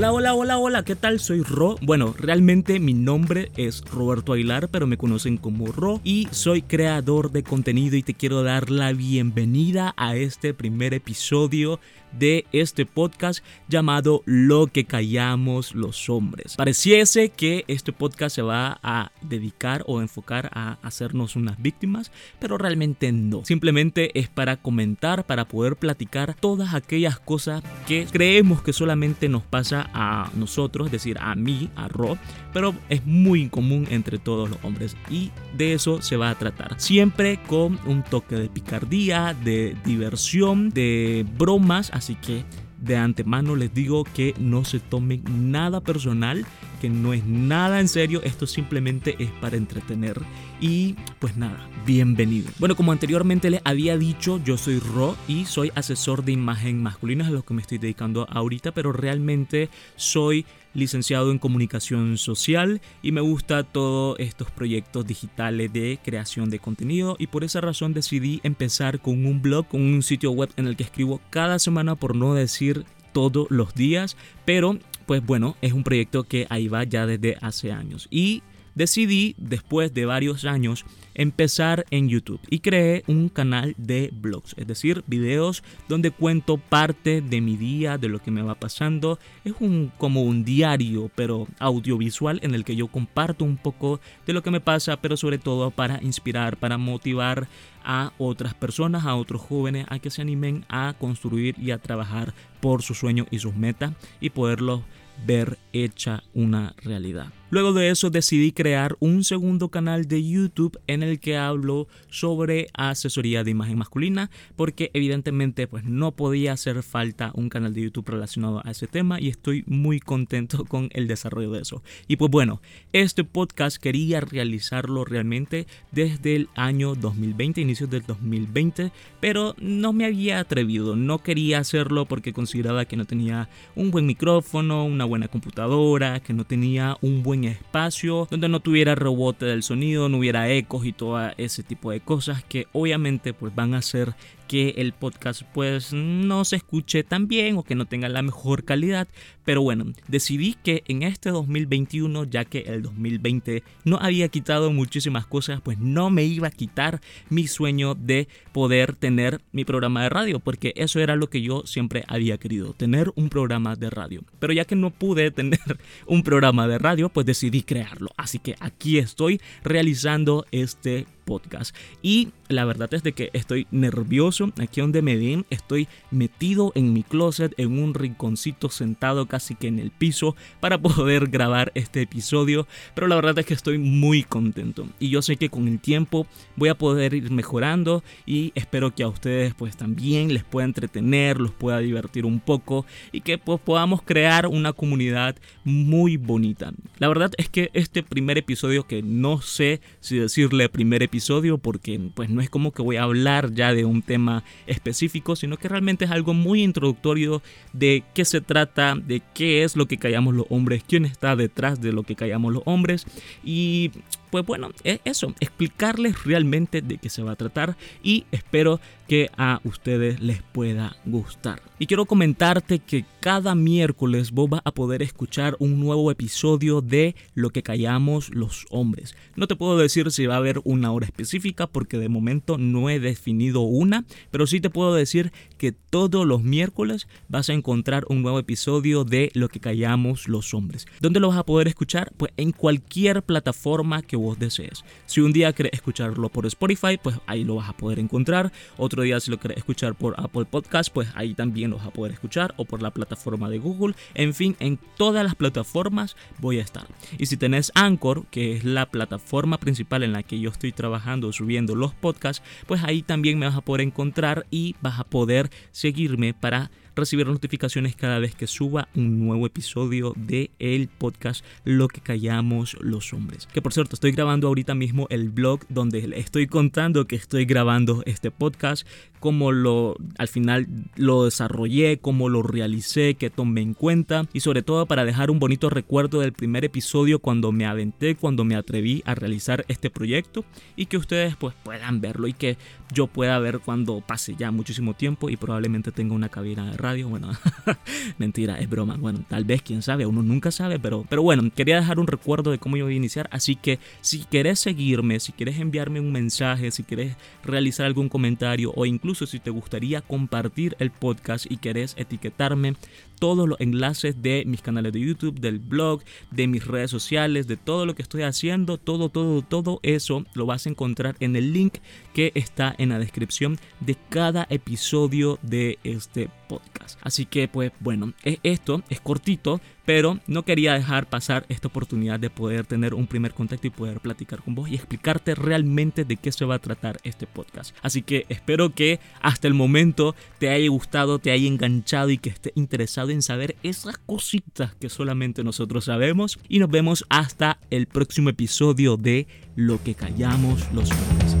Hola, 0.00 0.12
hola, 0.12 0.34
hola, 0.34 0.58
hola, 0.58 0.82
¿qué 0.82 0.96
tal? 0.96 1.20
Soy 1.20 1.42
Ro. 1.42 1.76
Bueno, 1.82 2.14
realmente 2.16 2.80
mi 2.80 2.94
nombre 2.94 3.52
es 3.58 3.84
Roberto 3.84 4.32
Aguilar, 4.32 4.70
pero 4.70 4.86
me 4.86 4.96
conocen 4.96 5.36
como 5.36 5.66
Ro 5.66 6.00
y 6.02 6.26
soy 6.30 6.62
creador 6.62 7.32
de 7.32 7.42
contenido 7.42 7.98
y 7.98 8.02
te 8.02 8.14
quiero 8.14 8.42
dar 8.42 8.70
la 8.70 8.94
bienvenida 8.94 9.92
a 9.98 10.16
este 10.16 10.54
primer 10.54 10.94
episodio 10.94 11.80
de 12.12 12.46
este 12.52 12.86
podcast 12.86 13.44
llamado 13.68 14.22
Lo 14.24 14.66
que 14.66 14.84
callamos 14.84 15.74
los 15.74 16.08
hombres. 16.08 16.56
Pareciese 16.56 17.30
que 17.30 17.64
este 17.68 17.92
podcast 17.92 18.36
se 18.36 18.42
va 18.42 18.78
a 18.82 19.12
dedicar 19.22 19.84
o 19.86 20.00
enfocar 20.00 20.50
a 20.52 20.78
hacernos 20.82 21.36
unas 21.36 21.60
víctimas, 21.60 22.10
pero 22.38 22.58
realmente 22.58 23.12
no. 23.12 23.44
Simplemente 23.44 24.18
es 24.18 24.28
para 24.28 24.56
comentar, 24.56 25.24
para 25.24 25.46
poder 25.46 25.76
platicar 25.76 26.34
todas 26.34 26.74
aquellas 26.74 27.18
cosas 27.20 27.62
que 27.86 28.06
creemos 28.10 28.62
que 28.62 28.72
solamente 28.72 29.28
nos 29.28 29.42
pasa 29.42 29.89
a 29.92 30.30
nosotros, 30.34 30.86
es 30.86 30.92
decir, 30.92 31.18
a 31.20 31.34
mí, 31.34 31.70
a 31.76 31.88
Ro, 31.88 32.18
pero 32.52 32.74
es 32.88 33.04
muy 33.06 33.48
común 33.48 33.86
entre 33.90 34.18
todos 34.18 34.48
los 34.48 34.58
hombres 34.62 34.96
y 35.10 35.30
de 35.56 35.74
eso 35.74 36.02
se 36.02 36.16
va 36.16 36.30
a 36.30 36.34
tratar. 36.34 36.80
Siempre 36.80 37.40
con 37.46 37.78
un 37.86 38.02
toque 38.02 38.36
de 38.36 38.48
picardía, 38.48 39.34
de 39.44 39.76
diversión, 39.84 40.70
de 40.70 41.26
bromas, 41.38 41.90
así 41.92 42.14
que 42.16 42.44
de 42.80 42.96
antemano 42.96 43.56
les 43.56 43.72
digo 43.74 44.04
que 44.04 44.34
no 44.38 44.64
se 44.64 44.80
tomen 44.80 45.22
nada 45.50 45.80
personal, 45.80 46.46
que 46.80 46.88
no 46.88 47.12
es 47.12 47.24
nada 47.26 47.78
en 47.78 47.88
serio, 47.88 48.22
esto 48.24 48.46
simplemente 48.46 49.14
es 49.18 49.30
para 49.40 49.56
entretener. 49.56 50.20
Y 50.60 50.96
pues 51.18 51.36
nada, 51.36 51.68
bienvenido. 51.86 52.50
Bueno, 52.58 52.74
como 52.74 52.90
anteriormente 52.90 53.50
les 53.50 53.60
había 53.64 53.96
dicho, 53.96 54.40
yo 54.44 54.56
soy 54.56 54.78
Ro 54.78 55.16
y 55.28 55.44
soy 55.44 55.70
asesor 55.74 56.24
de 56.24 56.32
imagen 56.32 56.82
masculina, 56.82 57.28
a 57.28 57.30
lo 57.30 57.44
que 57.44 57.54
me 57.54 57.62
estoy 57.62 57.78
dedicando 57.78 58.26
ahorita, 58.30 58.72
pero 58.72 58.92
realmente 58.92 59.68
soy 59.96 60.46
licenciado 60.72 61.30
en 61.30 61.38
comunicación 61.38 62.16
social 62.16 62.80
y 63.02 63.12
me 63.12 63.20
gusta 63.20 63.64
todos 63.64 64.18
estos 64.18 64.50
proyectos 64.50 65.06
digitales 65.06 65.72
de 65.72 65.98
creación 66.02 66.48
de 66.48 66.60
contenido 66.60 67.16
y 67.18 67.26
por 67.26 67.44
esa 67.44 67.60
razón 67.60 67.92
decidí 67.92 68.40
empezar 68.44 69.00
con 69.00 69.26
un 69.26 69.42
blog, 69.42 69.66
con 69.66 69.80
un 69.80 70.02
sitio 70.02 70.30
web 70.30 70.50
en 70.56 70.66
el 70.66 70.76
que 70.76 70.84
escribo 70.84 71.20
cada 71.30 71.58
semana 71.58 71.96
por 71.96 72.14
no 72.14 72.34
decir 72.34 72.84
todos 73.12 73.50
los 73.50 73.74
días, 73.74 74.16
pero 74.44 74.78
pues 75.10 75.26
bueno, 75.26 75.56
es 75.60 75.72
un 75.72 75.82
proyecto 75.82 76.22
que 76.22 76.46
ahí 76.50 76.68
va 76.68 76.84
ya 76.84 77.04
desde 77.04 77.36
hace 77.40 77.72
años. 77.72 78.06
Y 78.12 78.44
decidí 78.80 79.34
después 79.36 79.92
de 79.92 80.06
varios 80.06 80.46
años 80.46 80.86
empezar 81.12 81.84
en 81.90 82.08
YouTube 82.08 82.40
y 82.48 82.60
creé 82.60 83.04
un 83.08 83.28
canal 83.28 83.74
de 83.76 84.08
blogs, 84.10 84.54
es 84.56 84.66
decir, 84.66 85.04
videos 85.06 85.62
donde 85.86 86.12
cuento 86.12 86.56
parte 86.56 87.20
de 87.20 87.42
mi 87.42 87.58
día, 87.58 87.98
de 87.98 88.08
lo 88.08 88.20
que 88.20 88.30
me 88.30 88.40
va 88.40 88.54
pasando. 88.54 89.18
Es 89.44 89.52
un 89.60 89.92
como 89.98 90.22
un 90.22 90.44
diario, 90.44 91.10
pero 91.14 91.46
audiovisual 91.58 92.40
en 92.42 92.54
el 92.54 92.64
que 92.64 92.74
yo 92.74 92.86
comparto 92.86 93.44
un 93.44 93.58
poco 93.58 94.00
de 94.26 94.32
lo 94.32 94.42
que 94.42 94.50
me 94.50 94.62
pasa, 94.62 94.96
pero 94.96 95.18
sobre 95.18 95.36
todo 95.36 95.70
para 95.70 96.02
inspirar, 96.02 96.56
para 96.56 96.78
motivar 96.78 97.48
a 97.84 98.14
otras 98.16 98.54
personas, 98.54 99.04
a 99.04 99.14
otros 99.14 99.42
jóvenes 99.42 99.84
a 99.90 99.98
que 99.98 100.08
se 100.08 100.22
animen 100.22 100.64
a 100.70 100.94
construir 100.98 101.54
y 101.58 101.72
a 101.72 101.78
trabajar 101.78 102.32
por 102.60 102.80
sus 102.80 102.96
sueños 102.96 103.26
y 103.30 103.40
sus 103.40 103.54
metas 103.54 103.92
y 104.22 104.30
poderlos 104.30 104.80
ver 105.26 105.58
hecha 105.74 106.22
una 106.32 106.74
realidad. 106.82 107.30
Luego 107.50 107.72
de 107.72 107.90
eso 107.90 108.10
decidí 108.10 108.52
crear 108.52 108.96
un 109.00 109.24
segundo 109.24 109.70
canal 109.70 110.06
de 110.06 110.24
YouTube 110.24 110.78
en 110.86 111.02
el 111.02 111.18
que 111.18 111.36
hablo 111.36 111.88
sobre 112.08 112.68
asesoría 112.74 113.42
de 113.42 113.50
imagen 113.50 113.76
masculina 113.76 114.30
porque 114.54 114.92
evidentemente 114.94 115.66
pues 115.66 115.84
no 115.84 116.12
podía 116.12 116.52
hacer 116.52 116.84
falta 116.84 117.32
un 117.34 117.48
canal 117.48 117.74
de 117.74 117.82
YouTube 117.82 118.08
relacionado 118.08 118.62
a 118.64 118.70
ese 118.70 118.86
tema 118.86 119.20
y 119.20 119.28
estoy 119.28 119.64
muy 119.66 119.98
contento 119.98 120.64
con 120.68 120.90
el 120.92 121.08
desarrollo 121.08 121.50
de 121.50 121.62
eso. 121.62 121.82
Y 122.06 122.16
pues 122.16 122.30
bueno, 122.30 122.62
este 122.92 123.24
podcast 123.24 123.78
quería 123.78 124.20
realizarlo 124.20 125.04
realmente 125.04 125.66
desde 125.90 126.36
el 126.36 126.48
año 126.54 126.94
2020, 126.94 127.60
inicios 127.60 127.90
del 127.90 128.02
2020, 128.06 128.92
pero 129.18 129.56
no 129.58 129.92
me 129.92 130.04
había 130.04 130.38
atrevido, 130.38 130.94
no 130.94 131.18
quería 131.18 131.58
hacerlo 131.58 132.06
porque 132.06 132.32
consideraba 132.32 132.84
que 132.84 132.96
no 132.96 133.06
tenía 133.06 133.48
un 133.74 133.90
buen 133.90 134.06
micrófono, 134.06 134.84
una 134.84 135.04
buena 135.04 135.26
computadora, 135.26 136.20
que 136.20 136.32
no 136.32 136.44
tenía 136.44 136.96
un 137.00 137.24
buen 137.24 137.39
espacio, 137.44 138.28
donde 138.30 138.48
no 138.48 138.60
tuviera 138.60 138.94
rebote 138.94 139.46
del 139.46 139.62
sonido, 139.62 140.08
no 140.08 140.18
hubiera 140.18 140.50
ecos 140.50 140.84
y 140.84 140.92
todo 140.92 141.30
ese 141.36 141.62
tipo 141.62 141.90
de 141.90 142.00
cosas 142.00 142.44
que 142.44 142.66
obviamente 142.72 143.32
pues 143.32 143.54
van 143.54 143.74
a 143.74 143.78
hacer 143.78 144.14
que 144.50 144.74
el 144.78 144.94
podcast 144.94 145.42
pues 145.54 145.92
no 145.92 146.44
se 146.44 146.56
escuche 146.56 147.04
tan 147.04 147.28
bien 147.28 147.56
o 147.56 147.62
que 147.62 147.76
no 147.76 147.84
tenga 147.84 148.08
la 148.08 148.20
mejor 148.20 148.64
calidad. 148.64 149.06
Pero 149.44 149.62
bueno, 149.62 149.84
decidí 150.08 150.56
que 150.60 150.82
en 150.88 151.04
este 151.04 151.30
2021, 151.30 152.24
ya 152.24 152.44
que 152.44 152.58
el 152.66 152.82
2020 152.82 153.62
no 153.84 153.98
había 154.00 154.26
quitado 154.26 154.72
muchísimas 154.72 155.24
cosas, 155.24 155.60
pues 155.60 155.78
no 155.78 156.10
me 156.10 156.24
iba 156.24 156.48
a 156.48 156.50
quitar 156.50 157.00
mi 157.28 157.46
sueño 157.46 157.94
de 157.94 158.26
poder 158.50 158.96
tener 158.96 159.40
mi 159.52 159.64
programa 159.64 160.02
de 160.02 160.08
radio, 160.08 160.40
porque 160.40 160.72
eso 160.74 160.98
era 160.98 161.14
lo 161.14 161.30
que 161.30 161.42
yo 161.42 161.62
siempre 161.64 162.02
había 162.08 162.36
querido, 162.36 162.72
tener 162.72 163.12
un 163.14 163.28
programa 163.28 163.76
de 163.76 163.88
radio. 163.88 164.24
Pero 164.40 164.52
ya 164.52 164.64
que 164.64 164.74
no 164.74 164.90
pude 164.90 165.30
tener 165.30 165.60
un 166.06 166.24
programa 166.24 166.66
de 166.66 166.78
radio, 166.78 167.08
pues 167.08 167.24
decidí 167.24 167.62
crearlo. 167.62 168.08
Así 168.16 168.40
que 168.40 168.56
aquí 168.58 168.98
estoy 168.98 169.40
realizando 169.62 170.44
este 170.50 171.06
podcast. 171.30 171.76
Y 172.02 172.30
la 172.48 172.64
verdad 172.64 172.92
es 172.92 173.04
de 173.04 173.12
que 173.12 173.30
estoy 173.34 173.68
nervioso. 173.70 174.50
Aquí 174.58 174.80
donde 174.80 175.00
me 175.00 175.14
ven, 175.16 175.46
estoy 175.48 175.86
metido 176.10 176.72
en 176.74 176.92
mi 176.92 177.04
closet, 177.04 177.54
en 177.56 177.78
un 177.78 177.94
rinconcito 177.94 178.68
sentado 178.68 179.26
casi 179.26 179.54
que 179.54 179.68
en 179.68 179.78
el 179.78 179.92
piso 179.92 180.34
para 180.58 180.78
poder 180.78 181.28
grabar 181.28 181.70
este 181.76 182.02
episodio. 182.02 182.66
Pero 182.96 183.06
la 183.06 183.14
verdad 183.14 183.38
es 183.38 183.46
que 183.46 183.54
estoy 183.54 183.78
muy 183.78 184.24
contento. 184.24 184.88
Y 184.98 185.10
yo 185.10 185.22
sé 185.22 185.36
que 185.36 185.50
con 185.50 185.68
el 185.68 185.78
tiempo 185.78 186.26
voy 186.56 186.68
a 186.68 186.74
poder 186.74 187.14
ir 187.14 187.30
mejorando 187.30 188.02
y 188.26 188.50
espero 188.56 188.92
que 188.92 189.04
a 189.04 189.08
ustedes 189.08 189.54
pues 189.54 189.76
también 189.76 190.34
les 190.34 190.42
pueda 190.42 190.64
entretener, 190.64 191.38
los 191.38 191.52
pueda 191.52 191.78
divertir 191.78 192.26
un 192.26 192.40
poco 192.40 192.86
y 193.12 193.20
que 193.20 193.38
pues 193.38 193.60
podamos 193.60 194.02
crear 194.02 194.48
una 194.48 194.72
comunidad 194.72 195.36
muy 195.62 196.16
bonita. 196.16 196.72
La 196.98 197.06
verdad 197.06 197.30
es 197.36 197.48
que 197.48 197.70
este 197.72 198.02
primer 198.02 198.36
episodio 198.36 198.88
que 198.88 199.00
no 199.02 199.40
sé 199.40 199.80
si 200.00 200.18
decirle 200.18 200.68
primer 200.68 201.04
episodio 201.04 201.19
porque 201.58 202.00
pues 202.14 202.30
no 202.30 202.40
es 202.40 202.50
como 202.50 202.72
que 202.72 202.82
voy 202.82 202.96
a 202.96 203.04
hablar 203.04 203.52
ya 203.52 203.72
de 203.72 203.84
un 203.84 204.02
tema 204.02 204.44
específico, 204.66 205.36
sino 205.36 205.56
que 205.56 205.68
realmente 205.68 206.04
es 206.04 206.10
algo 206.10 206.34
muy 206.34 206.62
introductorio 206.62 207.42
de 207.72 208.02
qué 208.14 208.24
se 208.24 208.40
trata, 208.40 208.94
de 208.94 209.22
qué 209.34 209.64
es 209.64 209.76
lo 209.76 209.86
que 209.86 209.98
callamos 209.98 210.34
los 210.34 210.46
hombres, 210.50 210.84
quién 210.86 211.04
está 211.04 211.36
detrás 211.36 211.80
de 211.80 211.92
lo 211.92 212.02
que 212.02 212.14
callamos 212.14 212.52
los 212.52 212.62
hombres. 212.66 213.06
Y 213.44 213.90
pues 214.30 214.46
bueno, 214.46 214.70
es 214.84 215.00
eso, 215.04 215.34
explicarles 215.40 216.24
realmente 216.24 216.82
de 216.82 216.98
qué 216.98 217.08
se 217.10 217.22
va 217.22 217.32
a 217.32 217.36
tratar 217.36 217.76
y 218.02 218.24
espero 218.30 218.80
que 219.10 219.28
a 219.36 219.60
ustedes 219.64 220.20
les 220.20 220.40
pueda 220.40 220.94
gustar. 221.04 221.60
Y 221.80 221.86
quiero 221.86 222.04
comentarte 222.04 222.78
que 222.78 223.04
cada 223.18 223.56
miércoles 223.56 224.30
vos 224.30 224.48
vas 224.48 224.60
a 224.64 224.70
poder 224.70 225.02
escuchar 225.02 225.56
un 225.58 225.80
nuevo 225.80 226.12
episodio 226.12 226.80
de 226.80 227.16
Lo 227.34 227.50
que 227.50 227.64
callamos 227.64 228.32
los 228.32 228.66
hombres. 228.70 229.16
No 229.34 229.48
te 229.48 229.56
puedo 229.56 229.76
decir 229.78 230.12
si 230.12 230.26
va 230.26 230.34
a 230.34 230.38
haber 230.38 230.60
una 230.62 230.92
hora 230.92 231.06
específica 231.06 231.66
porque 231.66 231.98
de 231.98 232.08
momento 232.08 232.56
no 232.56 232.88
he 232.88 233.00
definido 233.00 233.62
una, 233.62 234.04
pero 234.30 234.46
sí 234.46 234.60
te 234.60 234.70
puedo 234.70 234.94
decir 234.94 235.32
que 235.58 235.72
todos 235.72 236.24
los 236.24 236.44
miércoles 236.44 237.08
vas 237.28 237.50
a 237.50 237.54
encontrar 237.54 238.04
un 238.08 238.22
nuevo 238.22 238.38
episodio 238.38 239.02
de 239.02 239.32
Lo 239.34 239.48
que 239.48 239.58
callamos 239.58 240.28
los 240.28 240.54
hombres. 240.54 240.86
¿Dónde 241.00 241.18
lo 241.18 241.30
vas 241.30 241.38
a 241.38 241.46
poder 241.46 241.66
escuchar? 241.66 242.12
Pues 242.16 242.32
en 242.36 242.52
cualquier 242.52 243.24
plataforma 243.24 244.02
que 244.02 244.16
vos 244.20 244.38
desees. 244.38 244.84
Si 245.06 245.20
un 245.20 245.32
día 245.32 245.52
querés 245.52 245.72
escucharlo 245.72 246.28
por 246.28 246.46
Spotify, 246.46 246.98
pues 247.02 247.16
ahí 247.26 247.44
lo 247.44 247.56
vas 247.56 247.68
a 247.68 247.72
poder 247.72 247.98
encontrar. 247.98 248.52
Otro 248.76 249.02
día 249.02 249.20
si 249.20 249.30
lo 249.30 249.38
querés 249.38 249.58
escuchar 249.58 249.94
por 249.94 250.14
Apple 250.18 250.44
Podcast, 250.44 250.92
pues 250.92 251.08
ahí 251.14 251.34
también 251.34 251.70
lo 251.70 251.76
vas 251.76 251.86
a 251.86 251.90
poder 251.90 252.12
escuchar. 252.12 252.54
O 252.56 252.64
por 252.64 252.82
la 252.82 252.90
plataforma 252.90 253.48
de 253.48 253.58
Google. 253.58 253.94
En 254.14 254.34
fin, 254.34 254.56
en 254.60 254.78
todas 254.96 255.24
las 255.24 255.34
plataformas 255.34 256.16
voy 256.38 256.58
a 256.58 256.62
estar. 256.62 256.86
Y 257.18 257.26
si 257.26 257.36
tenés 257.36 257.72
Anchor, 257.74 258.26
que 258.30 258.56
es 258.56 258.64
la 258.64 258.90
plataforma 258.90 259.58
principal 259.58 260.02
en 260.02 260.12
la 260.12 260.22
que 260.22 260.40
yo 260.40 260.50
estoy 260.50 260.72
trabajando, 260.72 261.32
subiendo 261.32 261.74
los 261.74 261.94
podcasts, 261.94 262.42
pues 262.66 262.82
ahí 262.84 263.02
también 263.02 263.38
me 263.38 263.46
vas 263.46 263.56
a 263.56 263.60
poder 263.60 263.82
encontrar 263.82 264.46
y 264.50 264.76
vas 264.80 264.98
a 264.98 265.04
poder 265.04 265.50
seguirme 265.72 266.34
para 266.34 266.70
recibir 266.94 267.26
notificaciones 267.26 267.96
cada 267.96 268.18
vez 268.18 268.34
que 268.34 268.46
suba 268.46 268.88
un 268.94 269.18
nuevo 269.24 269.46
episodio 269.46 270.12
de 270.16 270.50
el 270.58 270.88
podcast 270.88 271.44
Lo 271.64 271.88
que 271.88 272.00
callamos 272.00 272.76
los 272.80 273.12
hombres. 273.12 273.48
Que 273.52 273.62
por 273.62 273.72
cierto, 273.72 273.94
estoy 273.94 274.12
grabando 274.12 274.48
ahorita 274.48 274.74
mismo 274.74 275.06
el 275.10 275.30
blog 275.30 275.60
donde 275.68 276.12
estoy 276.16 276.46
contando 276.46 277.06
que 277.06 277.16
estoy 277.16 277.44
grabando 277.44 278.02
este 278.06 278.30
podcast, 278.30 278.86
cómo 279.20 279.52
lo 279.52 279.96
al 280.18 280.28
final 280.28 280.66
lo 280.96 281.24
desarrollé, 281.24 281.98
cómo 281.98 282.28
lo 282.28 282.42
realicé, 282.42 283.14
que 283.14 283.30
tomé 283.30 283.60
en 283.60 283.74
cuenta 283.74 284.26
y 284.32 284.40
sobre 284.40 284.62
todo 284.62 284.86
para 284.86 285.04
dejar 285.04 285.30
un 285.30 285.38
bonito 285.38 285.70
recuerdo 285.70 286.20
del 286.20 286.32
primer 286.32 286.64
episodio 286.64 287.18
cuando 287.18 287.52
me 287.52 287.66
aventé, 287.66 288.14
cuando 288.16 288.44
me 288.44 288.56
atreví 288.56 289.02
a 289.06 289.14
realizar 289.14 289.64
este 289.68 289.90
proyecto 289.90 290.44
y 290.76 290.86
que 290.86 290.96
ustedes 290.96 291.36
pues 291.36 291.54
puedan 291.62 292.00
verlo 292.00 292.26
y 292.26 292.32
que 292.32 292.56
yo 292.92 293.06
pueda 293.06 293.38
ver 293.38 293.60
cuando 293.60 294.00
pase 294.00 294.34
ya 294.36 294.50
muchísimo 294.50 294.94
tiempo 294.94 295.30
y 295.30 295.36
probablemente 295.36 295.92
tenga 295.92 296.14
una 296.14 296.28
cabina 296.28 296.70
de 296.70 296.76
radio 296.76 296.89
radio. 296.90 297.08
Bueno, 297.08 297.30
mentira, 298.18 298.58
es 298.58 298.68
broma. 298.68 298.96
Bueno, 298.96 299.24
tal 299.28 299.44
vez, 299.44 299.62
quién 299.62 299.82
sabe, 299.82 300.06
uno 300.06 300.22
nunca 300.22 300.50
sabe, 300.50 300.78
pero, 300.78 301.04
pero 301.08 301.22
bueno, 301.22 301.48
quería 301.54 301.76
dejar 301.76 301.98
un 301.98 302.06
recuerdo 302.06 302.50
de 302.50 302.58
cómo 302.58 302.76
yo 302.76 302.84
voy 302.84 302.94
a 302.94 302.96
iniciar. 302.96 303.28
Así 303.32 303.54
que 303.56 303.78
si 304.00 304.20
quieres 304.20 304.58
seguirme, 304.58 305.20
si 305.20 305.32
quieres 305.32 305.58
enviarme 305.58 306.00
un 306.00 306.12
mensaje, 306.12 306.70
si 306.70 306.82
quieres 306.82 307.16
realizar 307.44 307.86
algún 307.86 308.08
comentario 308.08 308.72
o 308.74 308.86
incluso 308.86 309.26
si 309.26 309.38
te 309.38 309.50
gustaría 309.50 310.00
compartir 310.00 310.76
el 310.78 310.90
podcast 310.90 311.46
y 311.50 311.58
querés 311.58 311.94
etiquetarme, 311.96 312.74
todos 313.20 313.48
los 313.48 313.60
enlaces 313.60 314.20
de 314.22 314.44
mis 314.46 314.62
canales 314.62 314.92
de 314.92 315.00
YouTube, 315.00 315.38
del 315.38 315.60
blog, 315.60 316.02
de 316.32 316.48
mis 316.48 316.66
redes 316.66 316.90
sociales, 316.90 317.46
de 317.46 317.56
todo 317.56 317.86
lo 317.86 317.94
que 317.94 318.02
estoy 318.02 318.22
haciendo, 318.22 318.78
todo, 318.78 319.10
todo, 319.10 319.42
todo 319.42 319.78
eso 319.82 320.24
lo 320.34 320.46
vas 320.46 320.66
a 320.66 320.70
encontrar 320.70 321.16
en 321.20 321.36
el 321.36 321.52
link 321.52 321.74
que 322.14 322.32
está 322.34 322.74
en 322.78 322.88
la 322.88 322.98
descripción 322.98 323.58
de 323.80 323.96
cada 324.08 324.46
episodio 324.50 325.38
de 325.42 325.78
este 325.84 326.30
podcast. 326.48 326.69
Así 327.02 327.26
que 327.26 327.48
pues 327.48 327.72
bueno, 327.80 328.12
esto 328.42 328.82
es 328.88 329.00
cortito, 329.00 329.60
pero 329.84 330.20
no 330.26 330.44
quería 330.44 330.74
dejar 330.74 331.08
pasar 331.08 331.44
esta 331.48 331.68
oportunidad 331.68 332.20
de 332.20 332.30
poder 332.30 332.66
tener 332.66 332.94
un 332.94 333.06
primer 333.06 333.34
contacto 333.34 333.66
y 333.66 333.70
poder 333.70 334.00
platicar 334.00 334.42
con 334.42 334.54
vos 334.54 334.68
y 334.68 334.74
explicarte 334.74 335.34
realmente 335.34 336.04
de 336.04 336.16
qué 336.16 336.30
se 336.30 336.44
va 336.44 336.56
a 336.56 336.58
tratar 336.60 337.00
este 337.02 337.26
podcast. 337.26 337.74
Así 337.82 338.02
que 338.02 338.26
espero 338.28 338.74
que 338.74 339.00
hasta 339.20 339.48
el 339.48 339.54
momento 339.54 340.14
te 340.38 340.50
haya 340.50 340.68
gustado, 340.68 341.18
te 341.18 341.32
haya 341.32 341.48
enganchado 341.48 342.10
y 342.10 342.18
que 342.18 342.30
esté 342.30 342.52
interesado 342.54 343.10
en 343.10 343.22
saber 343.22 343.56
esas 343.62 343.98
cositas 343.98 344.74
que 344.76 344.88
solamente 344.88 345.42
nosotros 345.42 345.86
sabemos. 345.86 346.38
Y 346.48 346.58
nos 346.58 346.70
vemos 346.70 347.04
hasta 347.08 347.58
el 347.70 347.86
próximo 347.86 348.30
episodio 348.30 348.96
de 348.96 349.26
Lo 349.56 349.82
que 349.82 349.94
callamos 349.94 350.72
los 350.72 350.90
hombres. 350.90 351.39